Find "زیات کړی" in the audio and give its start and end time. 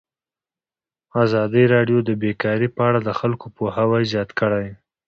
4.11-4.67